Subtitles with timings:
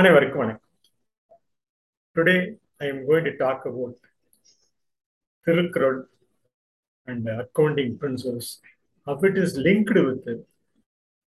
[0.00, 0.68] அனைவருக்கும் வணக்கம்
[2.16, 2.36] today
[2.82, 3.96] I am going to talk about
[5.46, 5.98] Thirukkural
[7.08, 8.52] and accounting principles
[9.06, 10.44] how it is linked with the,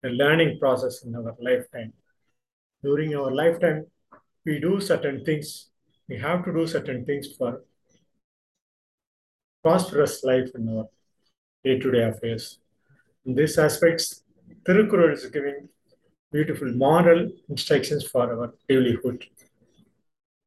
[0.05, 1.93] the learning process in our lifetime.
[2.85, 3.87] During our lifetime,
[4.47, 5.71] we do certain things.
[6.09, 7.63] We have to do certain things for
[9.65, 10.89] prosperous life in our
[11.65, 12.59] day-to-day affairs.
[13.27, 14.25] In these aspects,
[14.65, 15.69] Tirukkural is giving
[16.36, 19.20] beautiful moral instructions for our livelihood.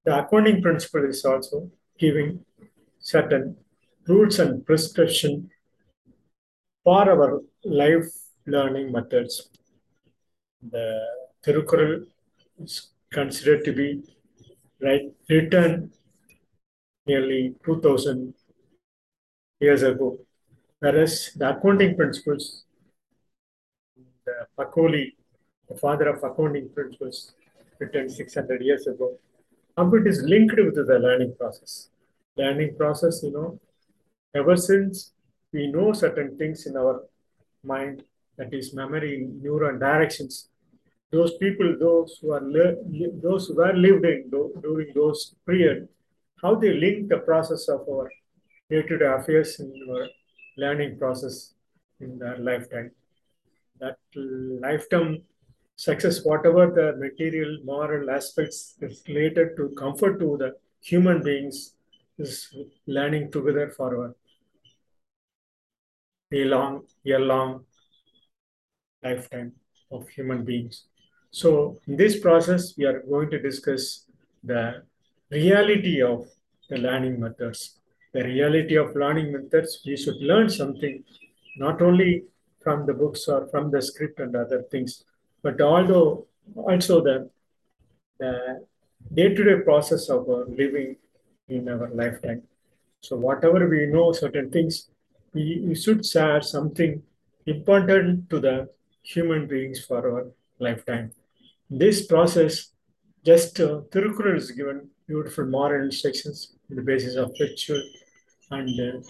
[0.04, 2.44] The accounting principle is also giving
[2.98, 3.56] certain
[4.06, 5.50] rules and prescription
[6.84, 8.10] for our life
[8.46, 9.48] learning methods.
[10.74, 10.86] The
[11.42, 12.04] Tirukkural
[12.62, 12.74] is
[13.10, 13.88] considered to be
[14.82, 15.92] right written
[17.06, 18.34] nearly 2000
[19.60, 20.18] years ago,
[20.80, 22.64] whereas the accounting principles,
[24.26, 25.12] the Pakoli,
[25.68, 27.32] the father of accounting principles,
[27.78, 29.16] written 600 years ago,
[29.76, 31.90] how it is linked with the learning process.
[32.36, 33.60] Learning process, you know,
[34.34, 35.12] ever since
[35.52, 37.02] we know certain things in our
[37.62, 38.02] mind,
[38.36, 40.48] that is memory, neuron directions.
[41.10, 45.88] Those people, those who are li- those who were lived in tho- during those period,
[46.42, 48.08] how they link the process of our
[48.70, 50.06] day-to-day affairs in our
[50.56, 51.54] learning process
[52.00, 52.90] in their lifetime.
[53.80, 55.22] That lifetime
[55.78, 61.74] success, whatever the material, moral aspects is related to comfort to the human beings,
[62.18, 62.52] is
[62.86, 64.14] learning together for
[66.32, 67.64] a long, year long
[69.04, 69.52] lifetime
[69.92, 70.86] of human beings.
[71.30, 74.06] So, in this process, we are going to discuss
[74.42, 74.82] the
[75.30, 76.26] reality of
[76.68, 77.78] the learning methods.
[78.12, 81.04] The reality of learning methods, we should learn something
[81.56, 82.24] not only
[82.64, 85.04] from the books or from the script and other things,
[85.42, 87.30] but although also the,
[88.18, 88.64] the
[89.14, 90.96] day-to-day process of our living
[91.48, 92.42] in our lifetime.
[93.00, 94.90] So whatever we know, certain things,
[95.32, 97.02] we, we should share something
[97.46, 98.68] important to the
[99.02, 100.26] human beings for our
[100.58, 101.12] lifetime.
[101.70, 102.72] This process,
[103.24, 107.82] just uh, Tirukkural is given beautiful moral instructions on the basis of ritual
[108.50, 109.00] and uh,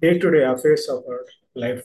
[0.00, 1.84] day-to-day affairs of our life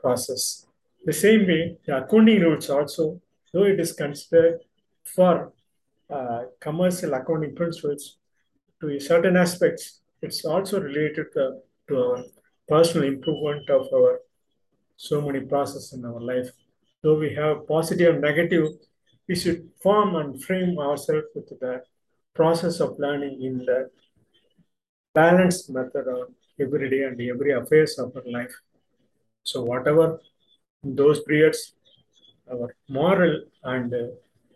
[0.00, 0.66] process.
[1.04, 3.20] The same way, the accounting rules also,
[3.52, 4.60] though it is considered
[5.04, 5.52] for
[6.10, 8.18] uh, commercial accounting principles,
[8.80, 12.24] to certain aspects, it's also related to, to our
[12.68, 14.20] personal improvement of our
[14.96, 16.50] so many processes in our life.
[17.02, 18.66] Though we have positive and negative,
[19.28, 21.82] we should form and frame ourselves with the
[22.34, 23.90] process of learning in the
[25.14, 26.28] balanced method of
[26.60, 28.54] every day and every affairs of our life.
[29.44, 30.20] So whatever
[30.82, 31.72] those periods,
[32.50, 34.06] our moral and uh,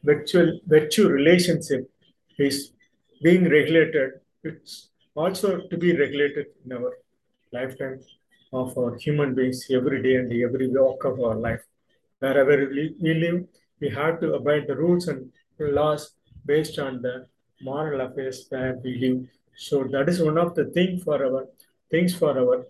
[0.03, 1.91] virtual virtue relationship
[2.39, 2.73] is
[3.23, 4.13] being regulated.
[4.45, 6.93] It's also to be regulated in our
[7.53, 8.01] lifetime
[8.53, 11.63] of our human beings every day and every walk of our life.
[12.19, 13.45] Wherever we live,
[13.81, 16.15] we have to abide the rules and laws
[16.47, 17.27] based on the
[17.61, 19.27] moral affairs where we live.
[19.57, 21.47] So that is one of the thing for our
[21.91, 22.67] things for our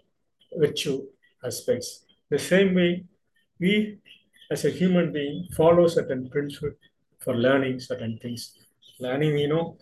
[0.57, 1.07] virtue
[1.45, 2.05] aspects.
[2.29, 3.05] The same way,
[3.63, 3.99] we
[4.51, 6.75] as a human being follow certain principles
[7.23, 8.43] for learning certain things.
[8.99, 9.77] Learning, you know,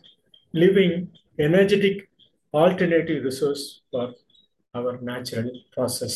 [0.52, 1.08] living
[1.38, 2.08] energetic
[2.52, 4.12] alternative resource for
[4.74, 6.14] our natural process.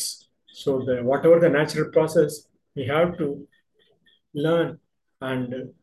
[0.61, 3.47] So the whatever the natural process, we have to
[4.33, 4.79] learn
[5.21, 5.73] and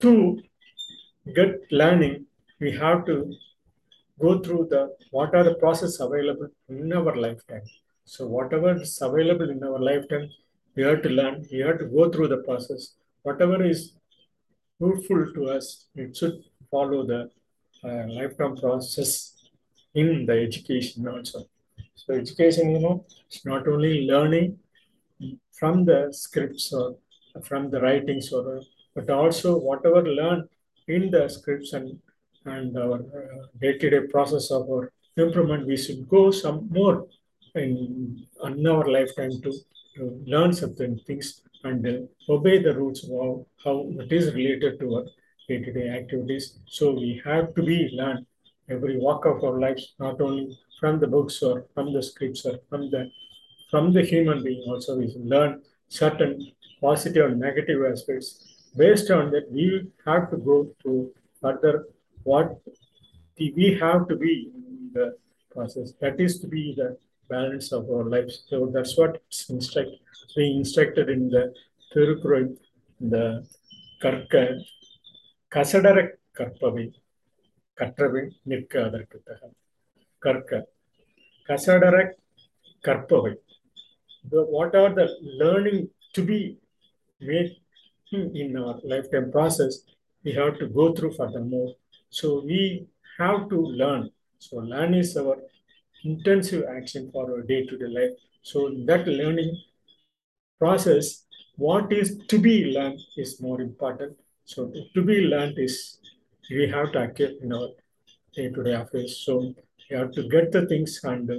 [0.00, 0.42] to
[1.34, 2.26] get learning,
[2.60, 3.16] we have to
[4.20, 7.66] go through the what are the process available in our lifetime.
[8.04, 10.28] So whatever is available in our lifetime,
[10.76, 12.94] we have to learn, we have to go through the process.
[13.22, 13.94] Whatever is
[14.78, 17.30] fruitful to us, it should follow the
[17.84, 19.34] uh, lifetime process
[19.94, 21.46] in the education also.
[21.94, 24.58] So education, you know, it's not only learning
[25.52, 26.96] from the scripts or
[27.42, 28.60] from the writings or
[28.94, 30.48] but also whatever learned
[30.86, 31.98] in the scripts and
[32.46, 37.06] and our uh, day-to-day process of our improvement, we should go some more
[37.54, 39.52] in, in our lifetime to,
[39.96, 44.94] to learn certain things and uh, obey the rules of how, it is related to
[44.96, 45.04] our
[45.48, 46.58] day-to-day activities.
[46.66, 48.26] So we have to be learned
[48.68, 52.58] every walk of our lives, not only from the books or from the scripts or
[52.68, 53.10] from the
[53.70, 58.28] from the human being also we learn certain positive and negative aspects.
[58.76, 61.86] Based on that, we have to go to further
[62.22, 62.60] what
[63.38, 65.16] we have to be in the
[65.50, 65.92] process.
[66.00, 66.98] That is to be the
[67.28, 68.44] balance of our lives.
[68.48, 69.90] So that's what it's instruct,
[70.36, 71.54] being instructed in the
[71.94, 72.56] Thirukural,
[73.00, 73.46] the
[74.02, 74.60] Karka,
[75.52, 76.92] Kasadara Karpavi,
[77.78, 79.52] Katravi, Nirka Adarkutaha,
[80.24, 80.62] Karka,
[81.48, 82.10] Kasadara
[82.84, 83.36] Karpavi.
[84.30, 86.58] The, what are the learning to be
[87.20, 87.56] made
[88.12, 89.80] in our lifetime process,
[90.24, 91.74] we have to go through furthermore.
[92.10, 92.86] So we
[93.18, 94.10] have to learn.
[94.38, 95.38] So learn is our
[96.04, 98.16] intensive action for our day-to-day life.
[98.42, 99.56] So that learning
[100.58, 101.24] process
[101.56, 104.16] what is to be learned is more important.
[104.44, 105.98] So to be learned is
[106.50, 107.68] we have to active in our
[108.34, 109.22] day-to-day affairs.
[109.24, 109.54] So
[109.90, 111.30] we have to get the things and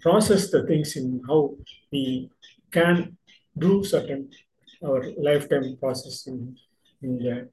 [0.00, 1.56] process the things in how
[1.90, 2.30] we
[2.70, 3.16] can
[3.58, 4.30] do certain
[4.84, 6.56] our lifetime process in,
[7.00, 7.48] the,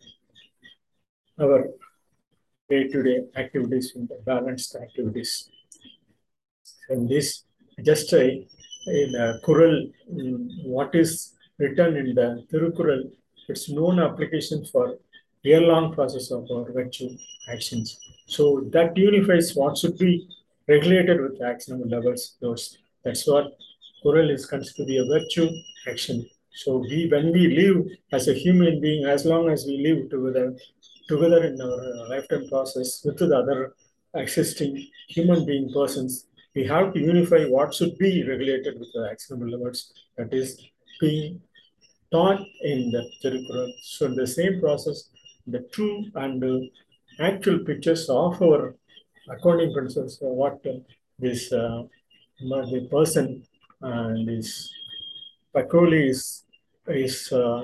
[1.40, 1.68] our
[2.70, 5.50] day-to-day activities in the balanced activities.
[6.90, 7.44] And this
[7.84, 8.46] just a,
[8.88, 9.92] in a Kural,
[10.64, 13.12] what is written in the Tirukural,
[13.48, 14.98] it's known application for
[15.44, 17.10] year-long process of our virtue
[17.52, 18.00] actions.
[18.28, 20.28] So that unifies what should be
[20.68, 22.36] regulated with actionable levels.
[22.42, 23.58] Those that's what
[24.04, 25.50] Kural is considered to be a virtue
[25.88, 26.28] action.
[26.54, 30.56] So we, when we live as a human being, as long as we live together,
[31.08, 33.74] together in our lifetime process with the other
[34.14, 36.26] existing human being persons,
[36.60, 39.80] we have to unify what should be regulated with the actionable levels
[40.18, 40.50] that is
[41.00, 41.40] being
[42.12, 42.42] taught
[42.72, 43.70] in the Tirukkural.
[43.82, 44.98] So in the same process,
[45.48, 46.60] the true and uh,
[47.30, 48.76] actual pictures of our
[49.34, 50.80] accounting principles, uh, what uh,
[51.18, 51.84] this uh,
[52.74, 53.28] the person
[53.82, 54.50] and this
[55.56, 56.44] Pakoli is,
[56.88, 57.64] is uh,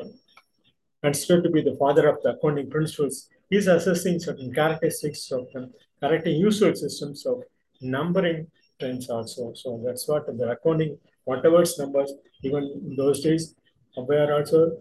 [1.04, 3.30] considered to be the father of the accounting principles.
[3.50, 5.70] He's assessing certain characteristics of the
[6.00, 7.44] correcting usual systems of
[7.82, 8.48] numbering
[8.80, 9.54] trends also.
[9.54, 12.12] So that's what the accounting, whatever's numbers,
[12.44, 13.56] even those days,
[13.98, 14.78] were also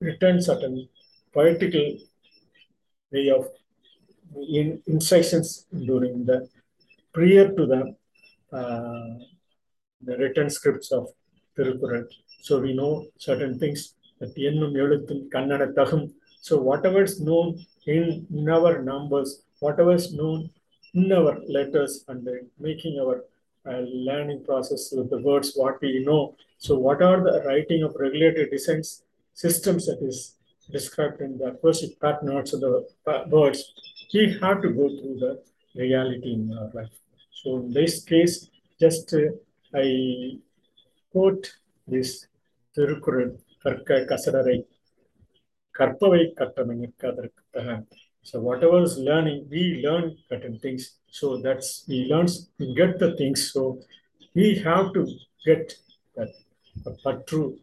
[0.00, 0.88] written certain
[1.32, 1.98] poetical
[3.12, 3.48] way of
[4.48, 6.48] in instructions during the
[7.12, 7.94] prior to the
[8.56, 9.14] uh,
[10.02, 11.08] the written scripts of
[11.56, 12.04] Tirukkural.
[12.42, 16.12] So we know certain things that.
[16.40, 20.50] So whatever is known in, in our numbers, whatever is known
[20.96, 22.26] in our letters and
[22.58, 23.24] making our
[23.68, 26.34] uh, learning process with the words what we know.
[26.58, 29.02] So what are the writing of regulated designs
[29.34, 30.36] systems that is
[30.70, 33.72] described in the acoustic pattern also the words,
[34.14, 35.42] we have to go through the
[35.74, 36.94] reality in our life.
[37.32, 38.50] So in this case,
[38.80, 39.18] just uh,
[39.74, 40.38] I
[41.12, 41.52] quote
[41.86, 42.26] this.
[48.28, 50.96] So whatever is learning, we learn certain things.
[51.12, 52.26] So that's we learn,
[52.58, 53.52] we get the things.
[53.52, 53.78] So
[54.34, 55.06] we have to
[55.44, 55.74] get
[56.16, 56.30] that.
[57.28, 57.56] True,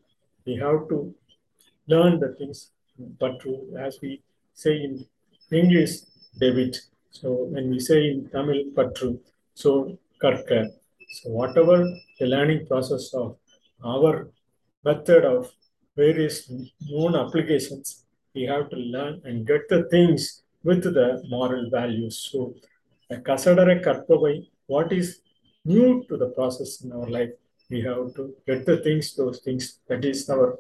[0.46, 1.14] we have to
[1.88, 2.72] learn the things.
[3.42, 4.22] True, as we
[4.54, 5.06] say in
[5.52, 5.96] English,
[6.40, 6.78] debit.
[7.12, 9.20] So when we say in Tamil, patru.
[9.56, 10.70] So karka.
[11.18, 11.78] So whatever
[12.20, 13.36] the learning process of
[13.84, 14.30] our
[14.86, 15.52] method of
[15.98, 16.50] various
[16.90, 22.30] known applications, we have to learn and get the things with the moral values.
[22.32, 22.56] So
[23.12, 25.20] Kasadara Karpavai, what is
[25.66, 27.32] new to the process in our life?
[27.70, 30.58] We have to get the things, those things that is our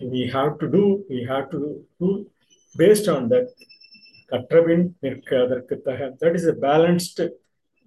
[0.00, 2.26] we have to do, we have to do
[2.76, 3.48] based on that.
[4.30, 7.20] Katrabin that is a balanced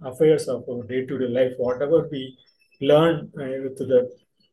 [0.01, 1.51] affairs of our day-to-day life.
[1.57, 2.37] Whatever we
[2.79, 4.09] learn uh, with the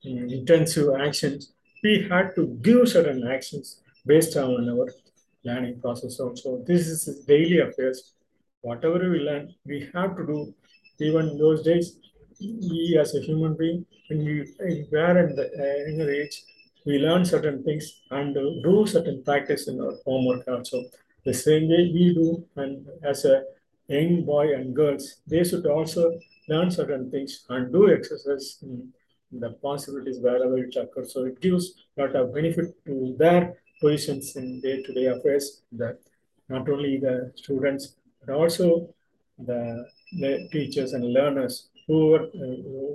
[0.06, 1.52] um, intensive actions,
[1.84, 4.88] we had to give certain actions based on our
[5.48, 6.62] learning process also.
[6.66, 8.12] This is daily affairs.
[8.62, 10.54] Whatever we learn, we have to do.
[10.98, 11.98] Even those days,
[12.40, 14.34] we as a human being, when we
[14.92, 16.42] were in the uh, younger age,
[16.86, 20.82] we learn certain things and uh, do certain practice in our homework also.
[21.24, 23.42] The same way we do, and as a
[23.88, 28.92] young boy and girls, they should also learn certain things and do exercise in
[29.32, 31.12] the possibilities wherever it occurs.
[31.12, 35.98] So it gives lot of benefit to their positions in day-to-day affairs that
[36.48, 38.88] not only the students, but also
[39.38, 39.86] the,
[40.20, 42.20] the teachers and learners who uh,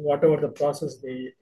[0.09, 1.33] whatever the process they,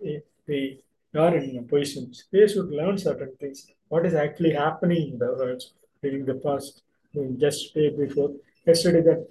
[0.48, 0.80] they
[1.16, 3.68] are in positions, they should learn certain things.
[3.88, 5.64] What is actually happening in the world
[6.04, 6.84] during the past,
[7.38, 8.32] just day before,
[8.66, 9.28] yesterday that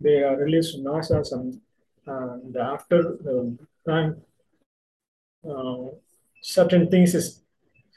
[0.00, 1.60] they are released from NASA some
[2.06, 4.16] uh, the after the time
[5.48, 5.88] uh,
[6.40, 7.42] certain things is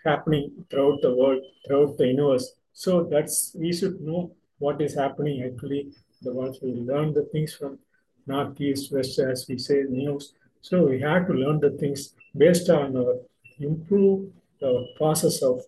[0.03, 2.53] happening throughout the world, throughout the universe.
[2.73, 5.91] So that's we should know what is happening actually.
[6.21, 7.79] The world we learn the things from
[8.27, 10.33] north, east, west, as we say news.
[10.61, 13.15] So we have to learn the things based on our
[13.59, 15.61] improve the process of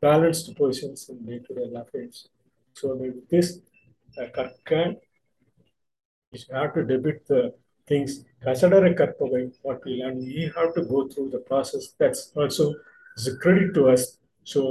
[0.00, 2.28] balanced positions in day-to-day affairs.
[2.74, 3.60] So with this,
[4.18, 4.96] uh, Karka
[6.32, 7.54] is have to debit the
[7.86, 8.24] things.
[8.44, 11.94] Kasadara Karpavai, what we learn, we have to go through the process.
[11.98, 12.74] That's also
[13.17, 14.17] is a credit to us.
[14.43, 14.61] So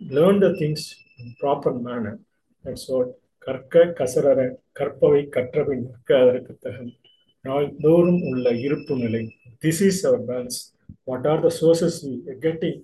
[0.00, 0.82] learn the things
[1.18, 2.16] in proper manner.
[2.64, 3.10] That's what
[3.46, 4.40] கற்க கசரற
[4.78, 6.92] கற்பவை கற்றபின் நிற்க அதற்கு தகன்
[7.44, 9.20] நாள்தோறும் உள்ள இருப்பு நிலை
[9.64, 10.60] this is our balance
[11.10, 11.98] what are the sources
[12.46, 12.80] getting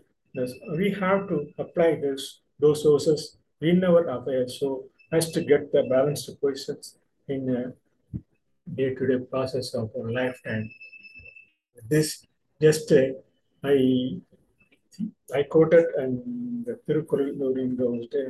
[0.80, 2.22] we have to apply this
[2.60, 3.20] those sources
[3.70, 4.68] in our affairs so
[5.12, 6.86] as to get the balanced positions
[7.28, 7.62] in a
[8.66, 10.66] day-to-day process of our lifetime.
[11.92, 12.08] This
[12.60, 13.06] just uh,
[13.64, 13.76] I
[15.33, 18.27] I quoted and the Tirukural during those day,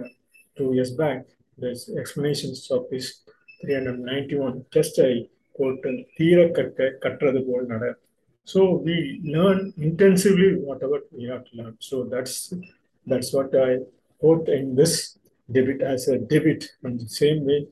[0.57, 1.25] two years back.
[1.57, 3.22] There's explanations of this
[3.62, 4.65] 391.
[4.72, 7.95] Just I quoted Katrathu Pol Nada.
[8.43, 11.77] So we learn intensively whatever we have to learn.
[11.79, 12.53] So that's
[13.07, 13.79] that's what I
[14.19, 15.17] quote in this
[15.51, 16.65] debit as a debit.
[16.84, 17.67] In the same way,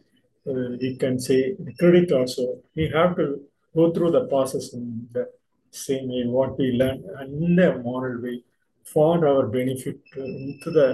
[0.48, 2.60] uh, we can say the credit also.
[2.76, 3.42] We have to
[3.76, 5.30] go through the process in the
[5.72, 8.44] same way what we learn in a moral way
[8.87, 10.89] for our benefit uh, into the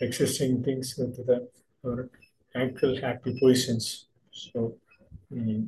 [0.00, 1.38] existing things into the
[1.84, 2.08] our
[2.54, 3.86] actual happy positions.
[4.44, 4.58] So
[5.32, 5.60] um,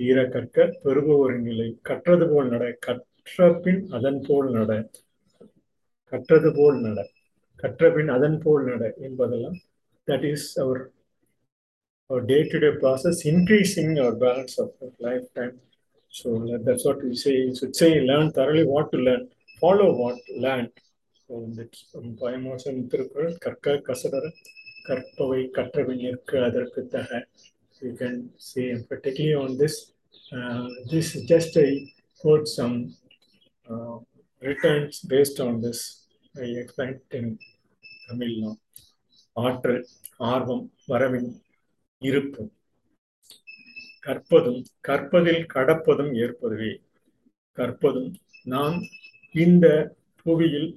[0.00, 4.72] ஈர கற்க பெறுபவர் நிலை கற்றது போல் நட கற்ற பின் அதன் போல் நட
[6.12, 7.00] கற்றது போல் நட
[7.62, 9.56] கற்ற பின் அதன் போல் நட என்பதெல்லாம்
[10.08, 10.82] that is our
[12.10, 15.54] our day-to-day process increasing our balance of our lifetime.
[16.08, 17.34] So that's what we say.
[17.46, 19.28] You should say learn thoroughly what to learn,
[19.62, 20.70] follow what learn.
[22.19, 24.25] பயமோசம் திருக்குறள் கற்க கசடர
[24.87, 27.09] கற்பவை கற்றவில் இருக்க அதற்கு தக
[27.81, 29.75] you can see particularly on this
[30.89, 31.69] this this just i
[32.23, 32.75] quote some
[33.67, 33.95] uh,
[34.41, 35.79] returns based on this
[36.35, 37.27] i expect in
[38.05, 38.53] tamil now
[39.35, 39.83] ஆற்றல்
[40.31, 41.29] ஆர்வம் வரவின்
[42.01, 42.43] இருப்பு
[44.01, 46.71] கற்பதும் கற்பதில் கடப்பதும் ஏற்பதுவே
[47.57, 48.11] கற்பதும்
[48.45, 48.77] நாம்
[49.35, 49.65] இந்த
[50.25, 50.69] புவியில்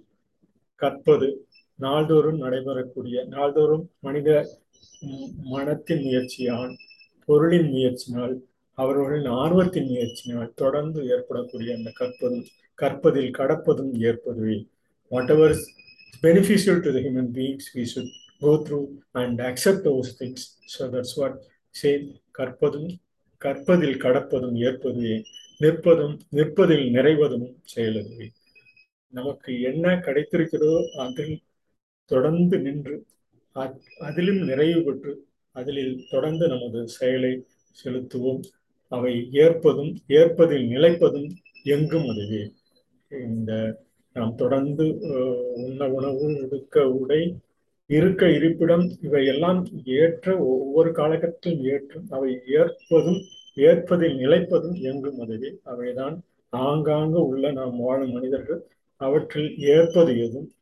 [0.74, 1.28] கற்பது
[1.74, 4.28] நாள்தோறும் நடைபெறக்கூடிய நாள்தோறும் மனித
[5.54, 6.74] மனத்தின் முயற்சியால்
[7.26, 8.34] பொருளின் முயற்சினால்
[8.78, 12.44] அவர்களின் ஆர்வத்தின் முயற்சினால் தொடர்ந்து ஏற்படக்கூடிய அந்த கற்பதும்
[12.82, 14.66] கற்பதில் கடப்பதும் ஏற்பதுவே.
[15.36, 15.56] Whatever
[16.22, 20.40] beneficial to the human beings we should go through and accept those things.
[20.66, 21.34] So that's what
[21.70, 22.88] say கற்பதும்
[23.44, 25.16] கற்பதில் கடப்பதும் ஏற்பதுவே.
[25.60, 28.26] நிற்பதும் நிற்பதில் நிறைவதும் செயலதுவே.
[29.18, 31.35] நமக்கு என்ன கிடைத்திருக்கிறதோ அதில்
[32.11, 32.97] தொடர்ந்து நின்று
[34.09, 35.12] அதிலும் நிறைவு பெற்று
[35.56, 37.33] அதில் தொடர்ந்து நமது செயலை
[37.78, 38.42] செலுத்துவோம்.
[38.92, 41.28] அவை ஏற்பதும் ஏற்பதில் நிலைப்பதும்
[41.75, 42.42] எங்கும் அதுவே.
[43.28, 43.52] இந்த
[44.16, 44.85] நாம் தொடர்ந்து
[45.64, 47.23] உண்ண உணவு உடுக்க உடை
[47.90, 49.61] இருக்க இருப்பிடம் இவையெல்லாம்
[50.00, 52.30] ஏற்ற ஒவ்வொரு காலகட்டத்திலும் ஏற்றும் அவை
[52.61, 53.21] ஏற்பதும்
[53.68, 55.50] ஏற்பதில் நிலைப்பதும் எங்கும் அதுவே.
[55.73, 56.16] அவைதான்
[56.52, 58.62] ஆங்காங்கு உள்ள நாம் வாழும் மனிதர்கள்.
[58.96, 60.52] அவற்றில் ஏற்பது எதும்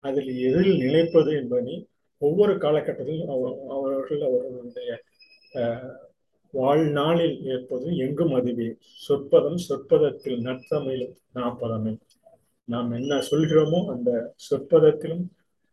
[0.00, 1.86] அதில் எதில் நிலைப்பது என்பதை
[2.18, 3.26] ஒவ்வொரு காலகட்டத்திலும்
[3.68, 4.90] அவர்கள் அவர்களுடைய
[6.50, 8.76] வாழ்நாளில் ஏற்பது எங்கும் அதுவே.
[8.80, 12.00] சொற்பதம் சொற்பதத்தில் நற்றமையிலும் நாற்பதமே.
[12.64, 15.24] நாம் என்ன சொல்கிறோமோ அந்த சொற்பதத்திலும்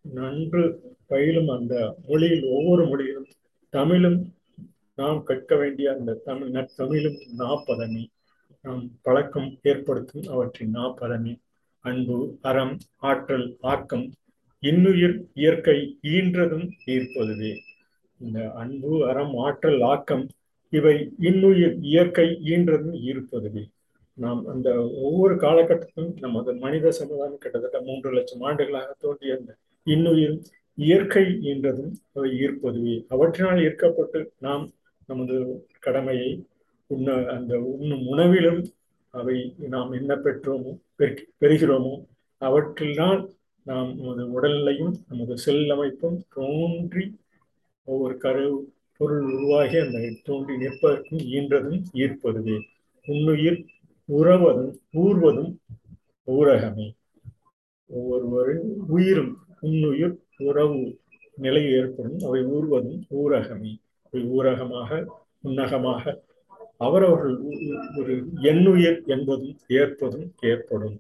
[0.02, 3.28] நன்று பயிலும் அந்த மொழியில் ஒவ்வொரு மொழியிலும்
[3.70, 4.34] தமிழும்
[4.96, 8.06] நாம் கற்க வேண்டிய அந்த தமிழ் நற்தமிழும் நாற்பதமே.
[8.62, 11.40] நாம் பழக்கம் ஏற்படுத்தும் அவற்றின் நாற்பதமே.
[11.86, 12.74] அன்பு அறம்
[13.10, 14.06] ஆற்றல் ஆக்கம்
[14.64, 15.78] இன்னுயிர் இயற்கை
[16.16, 17.52] ஈன்றதும் ஈர்ப்பதுவே.
[18.22, 20.26] இந்த அன்பு அறம் ஆற்றல் ஆக்கம்
[20.74, 23.64] இவை இன்னுயிர் இயற்கை ஈன்றதும் ஈர்ப்பதுவே.
[24.18, 24.70] நாம் அந்த
[25.08, 29.52] ஒவ்வொரு காலகட்டத்திலும் நமது மனித சமுதாயம் கிட்டத்தட்ட மூன்று லட்சம் ஆண்டுகளாக தோன்றிய அந்த
[29.88, 30.36] இன்னுயிர்
[30.78, 32.96] இயற்கை ஈன்றதும் அவை ஈர்ப்பதுவே.
[33.10, 34.66] அவற்றினால் ஈர்க்கப்பட்டு நாம்
[35.10, 35.36] நமது
[35.80, 36.30] கடமையை
[36.90, 38.62] உண்ண அந்த உண்ணும் உணவிலும்
[39.14, 39.38] அவை
[39.70, 42.06] நாம் என்ன பெற்றோமோ பெறுகிறோமோ?
[42.40, 43.30] அவற்றில்தான்
[43.64, 47.18] நாம் நமது உடல்நிலையும் நமது செல் அமைப்பும் தோன்றி
[47.84, 52.60] ஒவ்வொரு கரு பொருள் உருவாகி அந்த தோன்றி நிற்பதற்கும் ஈன்றதும் ஈர்ப்பதுவே.
[53.06, 53.66] உன்னுயிர்
[54.12, 55.56] உறவதும் ஊர்வதும்
[56.28, 56.96] ஊரகமே.
[57.86, 61.00] ஒவ்வொருவரின் உயிரும் உன்னுயிர் உறவு
[61.36, 62.20] நிலை ஏற்படும்.
[62.20, 63.82] அவை ஊர்வதும் ஊரகமே.
[64.02, 65.06] அவை ஊரகமாக
[65.44, 66.20] உன்னகமாக
[66.80, 67.38] அவரவர்கள்
[67.98, 70.98] ஒரு எண்ணுயிர் என்பதும் ஏற்பதும் ஏற்படும்.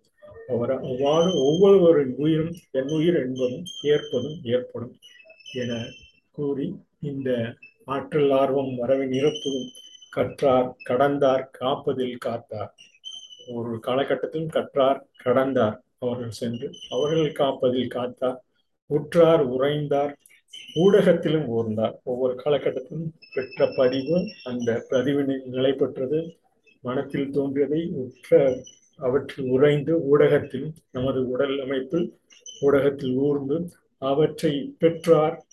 [0.48, 4.94] அவர் அவ்வாறு ஒவ்வொருவரின் உயிரும் எண்ணுயிர் என்பதும் ஏற்பதும் ஏற்படும்
[5.54, 5.72] என
[6.32, 6.68] கூறி
[7.02, 7.30] இந்த
[7.86, 9.70] ஆற்றல் ஆர்வம் வரவின் இறப்பதும்
[10.16, 12.72] கற்றார் கடந்தார் காப்பதில் காத்தார்.
[13.48, 15.78] ஒரு காலகட்டத்திலும் கற்றார் கடந்தார்.
[16.00, 18.40] அவர்கள் சென்று அவர்கள் காப்பதில் காத்தார்.
[18.90, 20.14] உற்றார் உறைந்தார்.
[20.76, 21.96] ஊடகத்திலும் ஊர்ந்தார்.
[22.04, 26.38] ஒவ்வொரு காலகட்டத்திலும் பெற்ற பதிவு அந்த பதிவினை நிலை பெற்றது
[26.82, 28.58] மனத்தில் தோன்றியதை உற்ற
[28.98, 32.08] அவற்றில் உறைந்து ஊடகத்தில் நமது உடல் அமைப்பில்
[32.62, 33.58] ஊடகத்தில் ஊர்ந்து
[33.98, 35.44] அவற்றை பெற்றார்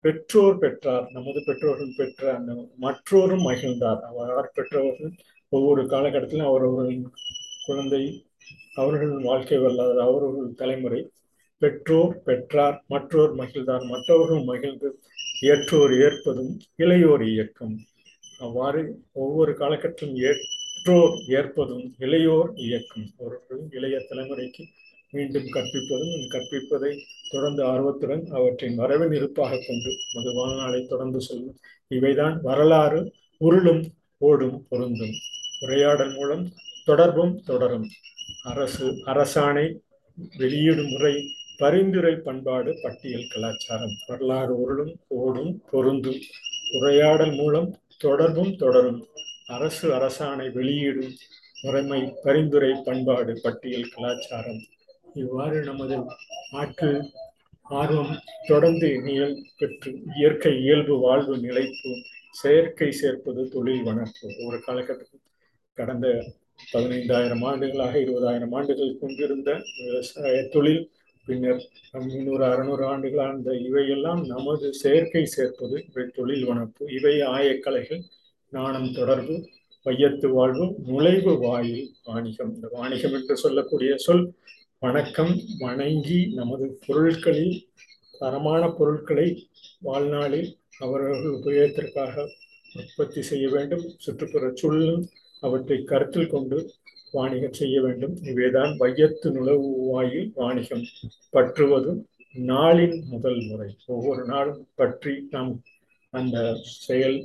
[0.00, 4.00] பெற்றோர் பெற்றார் நமது பெற்றோர்கள் பெற்ற அந்த மற்றோரும் மகிழ்ந்தார்.
[4.00, 5.12] அவர் பெற்றவர்கள்
[5.48, 7.06] ஒவ்வொரு காலகட்டத்திலும் அவரவர்களின்
[7.66, 8.26] குழந்தை
[8.74, 11.00] அவர்களின் வாழ்க்கை வரலாறு அவரவர்கள் தலைமுறை
[11.58, 14.88] பெற்றோர் பெற்றார் மற்றோர் மகிழ்ந்தார் மற்றவர்கள் மகிழ்ந்து
[15.42, 17.74] ஏற்றோர் ஏற்பதும் இளையோர் இயக்கம்.
[18.38, 18.82] அவ்வாறு
[19.12, 23.06] ஒவ்வொரு காலகட்டத்திலும் ஏற்றோர் ஏற்பதும் இளையோர் இயக்கம்.
[23.16, 24.64] ஒரு இளைய தலைமுறைக்கு
[25.10, 26.92] மீண்டும் கற்பிப்பதும் கற்பிப்பதை
[27.30, 31.56] தொடர்ந்து ஆர்வத்துடன் அவற்றின் வரவின் இருப்பாக கொண்டு மது வாழ்நாளை தொடர்ந்து செல்லும்.
[31.90, 33.00] இவைதான் வரலாறு
[33.40, 33.84] உருளும்
[34.18, 35.14] ஓடும் பொருந்தும்.
[35.60, 36.44] உரையாடல் மூலம்
[36.84, 37.88] தொடர்பும் தொடரும்.
[38.42, 39.66] அரசு அரசாணை
[40.36, 41.14] வெளியீடு முறை
[41.58, 46.20] பரிந்துரை பண்பாடு பட்டியல் கலாச்சாரம் வரலாறு உருளும் ஓடும் பொருந்தும்
[46.80, 47.68] உரையாடல் மூலம்
[47.98, 49.06] தொடர்பும் தொடரும்
[49.46, 51.12] அரசு அரசாணை வெளியீடும்
[51.62, 54.62] முறைமை பரிந்துரை பண்பாடு பட்டியல் கலாச்சாரம்.
[55.14, 55.98] இவ்வாறு நமது
[56.50, 56.98] ஆட்கள்
[57.62, 61.92] ஆர்வம் தொடர்ந்து நிகழ் பெற்று இயற்கை இயல்பு வாழ்வு நிலைப்பு
[62.30, 64.28] செயற்கை சேர்ப்பது தொழில் வளர்ப்பு.
[64.46, 65.20] ஒரு காலகட்டத்தில்
[65.74, 66.08] கடந்த
[66.72, 70.90] பதினைந்தாயிரம் ஆண்டுகளாக இருபதாயிரம் ஆண்டுகள் கொண்டிருந்த விவசாய தொழில்
[71.26, 71.62] பின்னர்
[72.06, 78.02] முன்னூறு அறுநூறு ஆண்டுகள் ஆண்ட இவையெல்லாம் நமது செயற்கை சேர்ப்பது இவை தொழில் வனப்பு இவை ஆயக்கலைகள்
[78.52, 79.36] நாணம் தொடர்பு
[79.86, 82.52] வையத்து வாழ்வு நுழைவு வாயில் வாணிகம்.
[82.54, 84.24] இந்த வாணிகம் என்று சொல்லக்கூடிய சொல்
[84.78, 87.56] வணக்கம் வணங்கி நமது பொருட்களில்
[88.18, 89.28] தரமான பொருட்களை
[89.80, 92.14] வாழ்நாளில் அவர்கள் உபயோகத்திற்காக
[92.74, 93.84] உற்பத்தி செய்ய வேண்டும்.
[93.96, 95.04] சுற்றுப்புற சூழலும்
[95.46, 96.58] அவற்றை கருத்தில் கொண்டு
[97.16, 98.14] வாணிகம் செய்ய வேண்டும்.
[98.30, 100.84] இவைதான் வையத்து நுழைவு வாயில் வாணிகம்
[101.34, 102.00] பற்றுவதும்
[102.34, 103.70] நாளின் முதல் முறை.
[103.94, 105.52] ஒவ்வொரு நாளும் பற்றி நாம்
[106.14, 106.38] அந்த
[106.86, 107.18] செயல்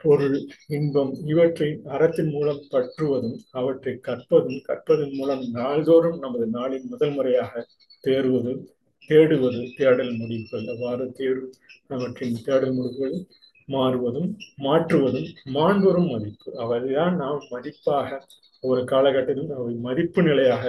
[0.00, 0.38] பொருள்
[0.76, 7.62] இன்பம் இவற்றை அறத்தின் மூலம் பற்றுவதும் அவற்றை கற்பதும் கற்பதன் மூலம் நாள்தோறும் நமது நாளின் முதல் முறையாக
[8.04, 8.52] தேர்வது
[9.10, 10.66] தேடுவது தேடல் முடிவுகள்.
[10.72, 11.52] அவ்வாறு தேடும்
[11.94, 13.16] அவற்றின் தேடல் முடிவுகள்
[13.68, 16.48] மாறுவதும் மாற்றுவதும் மாண்புறும் மதிப்பு.
[16.64, 18.18] அவர்தான் நாம் மதிப்பாக
[18.62, 20.64] ஒரு காலகட்டத்தில் அவை மதிப்பு நிலையாக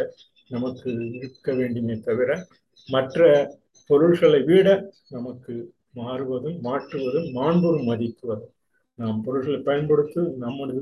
[0.50, 2.30] நமக்கு இருக்க வேண்டுமே தவிர
[2.88, 3.22] மற்ற
[3.90, 4.70] பொருள்களை விட
[5.10, 5.54] நமக்கு
[5.94, 8.28] மாறுவதும் மாற்றுவதும் மாண்புறும் மதிப்பு.
[8.36, 8.46] அது
[9.00, 10.78] நாம் பொருட்களை பயன்படுத்தி நமது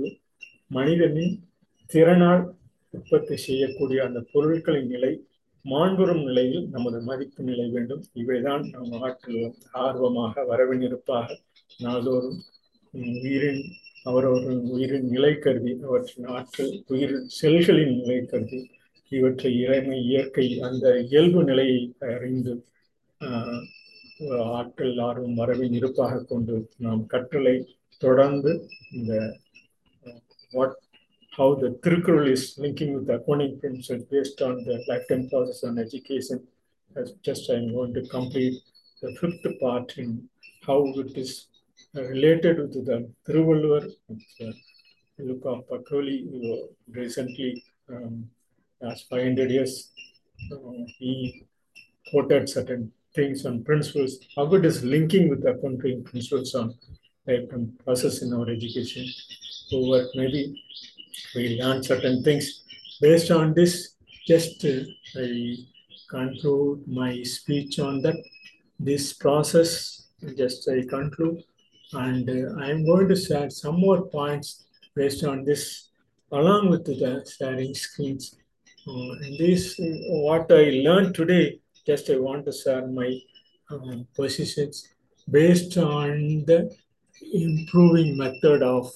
[0.68, 1.34] மனிதனின்
[1.90, 2.44] திறனால்
[2.94, 5.12] உற்பத்தி செய்யக்கூடிய அந்த பொருட்களின் நிலை
[5.66, 8.04] மாண்புறும் நிலையில் நமது மதிப்பு நிலை வேண்டும்.
[8.22, 9.44] இவைதான் நம் நாட்டில்
[9.84, 11.38] ஆர்வமாக வரவினிருப்பாக
[11.80, 12.40] நாள்தோறும்
[13.24, 13.64] உயிரின்
[14.04, 18.60] அவரவர்கள் உயிரின் நிலை கருதி அவற்றின் ஆற்றல் உயிரின் செல்களின் நிலை கருதி
[19.12, 21.80] இவற்றை இறைமை இயற்கை அந்த இயல்பு நிலையை
[22.14, 22.54] அறிந்து
[24.60, 27.56] ஆற்றல் ஆர்வம் வரவின் இருப்பாக கொண்டு நாம் கற்றலை
[28.02, 28.54] தொடர்ந்து
[28.92, 29.14] இந்த
[30.52, 30.76] what
[31.32, 35.78] how the Tirukkural is linking with the accounting principles based on the lifetime process on
[35.78, 36.38] education.
[36.96, 38.58] As just I'm going to complete
[39.04, 40.30] the fifth part in
[40.64, 41.32] how it is
[42.02, 43.90] related to the Thiruvalluvar.
[44.42, 44.52] Uh,
[45.18, 48.30] Pakoli uh, recently, um,
[48.82, 49.92] last 500 years,
[50.52, 50.58] uh,
[50.98, 51.46] he
[52.12, 56.76] quoted certain things on principles, how it is linking with accounting principles on
[57.26, 59.06] lifetime process in our education.
[59.70, 60.62] So what maybe
[61.34, 62.64] we learn certain things.
[63.02, 63.96] Based on this,
[64.28, 64.82] just uh,
[65.18, 65.56] I
[66.10, 68.16] conclude my speech on that.
[68.80, 71.44] This process, just I conclude,
[71.96, 75.90] and uh, I am going to share some more points based on this,
[76.32, 78.36] along with the sharing screens.
[78.88, 83.20] Uh, and this, what I learned today, just I want to share my
[83.72, 84.88] um, positions
[85.30, 86.76] based on the
[87.34, 88.92] improving method of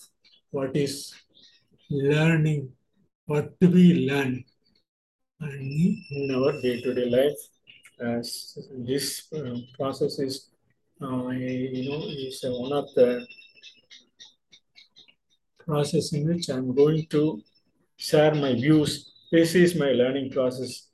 [0.51, 1.13] what is
[1.89, 2.71] learning
[3.25, 4.43] what to be learned
[5.41, 7.39] in our day-to-day life
[7.99, 8.57] as
[8.87, 10.48] this uh, process is
[11.01, 13.25] uh, you know is uh, one of the
[15.65, 17.41] process in which i'm going to
[17.99, 19.11] share my views.
[19.31, 20.87] This is my learning process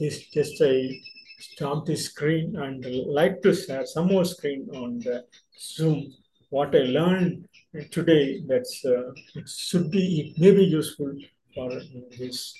[0.00, 0.90] this just i
[1.38, 2.84] stop the screen and
[3.18, 5.24] like to share some more screen on the
[5.58, 6.12] zoom.
[6.50, 7.46] What i learned
[7.90, 11.12] today that's uh, it should be it may be useful
[11.54, 11.70] for
[12.18, 12.54] these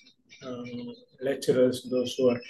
[0.46, 2.40] um, lecturers those who are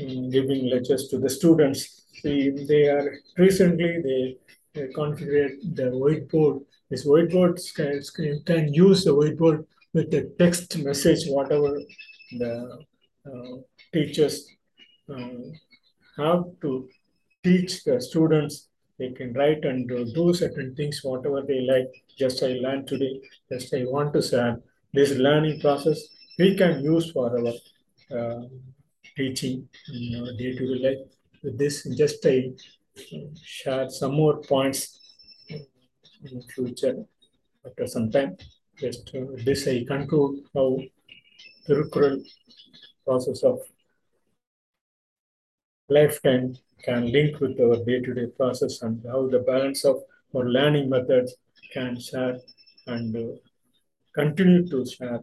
[0.00, 4.36] um, giving lectures to the students see they are recently they,
[4.74, 6.64] they configured the whiteboard.
[6.90, 11.78] This whiteboard can, can use the whiteboard with the text message whatever
[12.38, 12.84] the
[13.26, 13.56] uh,
[13.92, 14.46] teachers
[15.08, 15.52] um,
[16.16, 16.88] have to
[17.44, 18.68] teach the students.
[18.98, 21.90] They can write and do certain things whatever they like.
[22.18, 23.20] Just i learned today
[23.52, 24.58] just i want to share
[24.94, 25.98] this learning process
[26.38, 27.52] we can use for our
[28.18, 28.40] uh,
[29.16, 31.15] teaching in our day-to-day life
[31.46, 32.38] with this just i
[33.56, 34.80] share some more points
[36.30, 36.96] in future
[37.66, 38.36] after some time
[38.82, 40.68] just uh, this i conclude how
[41.68, 42.18] Tirukkural
[43.04, 43.58] process of
[45.88, 49.96] lifetime can link with our day-to-day process and how the balance of
[50.34, 51.34] our learning methods
[51.72, 52.36] can share
[52.86, 53.34] and uh,
[54.14, 55.20] continue to share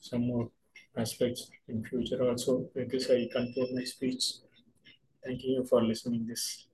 [0.00, 0.50] some more
[0.96, 2.68] aspects in future also.
[2.74, 4.24] With this, I conclude my speech.
[5.24, 6.66] Thank you for listening this.